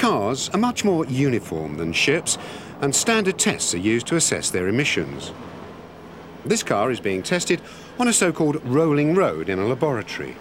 [0.00, 2.38] Cars are much more uniform than ships,
[2.80, 5.30] and standard tests are used to assess their emissions.
[6.42, 7.60] This car is being tested
[7.98, 10.36] on a so-called rolling road in a laboratory.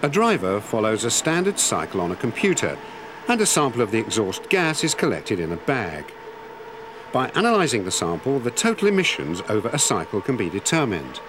[0.00, 2.78] A driver follows a standard cycle on a computer,
[3.28, 6.10] and a sample of the exhaust gas is collected in a bag.
[7.12, 11.20] By analysing the sample, the total emissions over a cycle can be determined.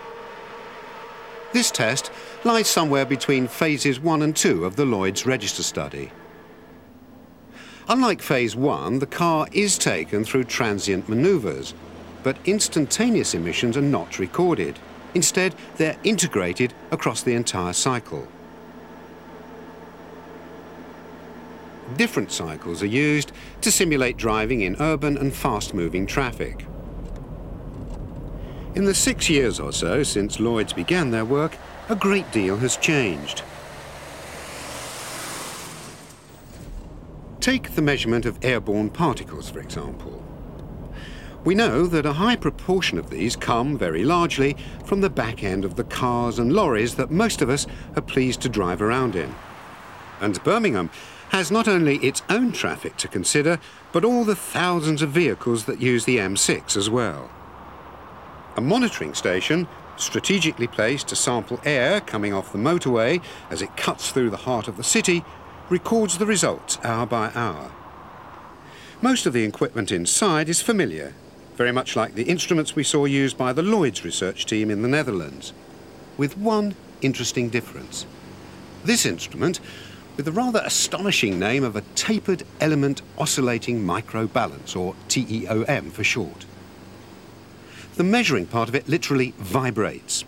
[1.51, 2.11] This test
[2.45, 6.13] lies somewhere between phases 1 and 2 of the Lloyd's Register study.
[7.87, 11.73] Unlike phase 1, the car is taken through transient manoeuvres,
[12.23, 14.77] but instantaneous emissions are not recorded.
[15.13, 18.27] Instead, they're integrated across the entire cycle.
[21.97, 26.65] Different cycles are used to simulate driving in urban and fast-moving traffic.
[28.75, 31.57] In the six years or so since Lloyds began their work,
[31.89, 33.41] a great deal has changed.
[37.49, 40.23] Take the measurement of airborne particles, for example.
[41.43, 45.65] We know that a high proportion of these come very largely from the back end
[45.65, 47.65] of the cars and lorries that most of us
[47.95, 49.33] are pleased to drive around in.
[50.21, 50.91] And Birmingham
[51.29, 53.59] has not only its own traffic to consider,
[53.91, 57.31] but all the thousands of vehicles that use the M6 as well.
[58.57, 64.11] A monitoring station, strategically placed to sample air coming off the motorway as it cuts
[64.11, 65.25] through the heart of the city,
[65.69, 67.71] records the results hour by hour.
[69.01, 71.13] Most of the equipment inside is familiar,
[71.55, 74.87] very much like the instruments we saw used by the Lloyds research team in the
[74.87, 75.53] Netherlands,
[76.17, 78.05] with one interesting difference.
[78.83, 79.59] This instrument
[80.17, 86.45] with the rather astonishing name of a Tapered Element Oscillating Microbalance, or TEOM for short.
[87.95, 90.25] The measuring part of it literally vibrates.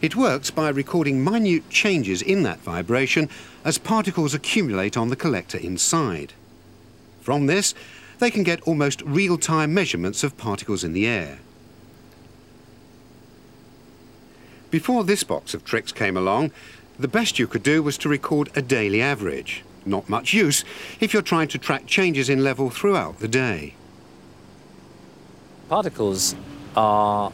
[0.00, 3.28] It works by recording minute changes in that vibration
[3.64, 6.34] as particles accumulate on the collector inside.
[7.20, 7.74] From this,
[8.20, 11.40] they can get almost real-time measurements of particles in the air.
[14.70, 16.52] Before this box of tricks came along,
[16.96, 19.64] the best you could do was to record a daily average.
[19.84, 20.64] Not much use
[21.00, 23.74] if you're trying to track changes in level throughout the day.
[25.68, 26.36] Particles
[26.76, 27.32] are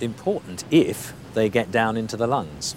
[0.00, 2.76] important if they get down into the lungs.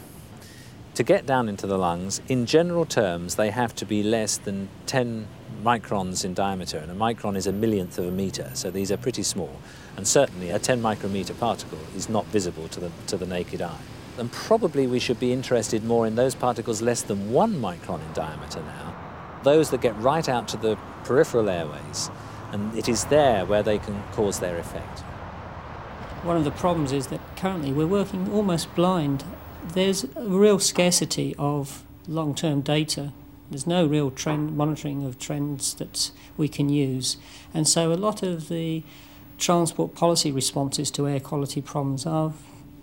[0.96, 4.70] To get down into the lungs, in general terms, they have to be less than
[4.86, 5.28] 10
[5.64, 8.98] microns in diameter, and a micron is a millionth of a meter, so these are
[8.98, 9.56] pretty small.
[9.98, 13.80] And certainly a 10 micrometer particle is not visible to the, to the naked eye.
[14.20, 18.14] And probably we should be interested more in those particles less than one micron in
[18.14, 18.96] diameter now,
[19.44, 20.76] those that get right out to the
[21.06, 22.12] peripheral airways,
[22.52, 25.04] and it is there where they can cause their effect.
[26.24, 29.26] One of the problems is that currently we're working almost blind.
[29.74, 33.12] There's a real scarcity of long term data.
[33.50, 37.18] There's no real trend monitoring of trends that we can use.
[37.54, 38.84] And so a lot of the
[39.38, 42.34] transport policy responses to air quality problems are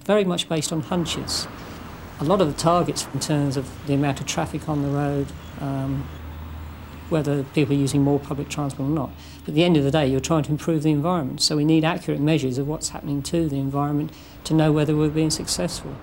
[0.05, 1.49] very much based on hunches.
[2.21, 5.29] A lot of the targets in terms of the amount of traffic on the road,
[5.61, 6.07] um,
[7.11, 9.11] whether people are using more public transport or not.
[9.41, 11.41] But at the end of the day, you're trying to improve the environment.
[11.43, 14.13] So we need accurate measures of what's happening to the environment
[14.45, 15.97] to know whether we're being successful.